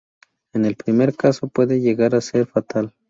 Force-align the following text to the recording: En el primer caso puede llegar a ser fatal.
En 0.55 0.65
el 0.65 0.77
primer 0.77 1.15
caso 1.15 1.47
puede 1.47 1.79
llegar 1.79 2.15
a 2.15 2.21
ser 2.21 2.47
fatal. 2.47 2.95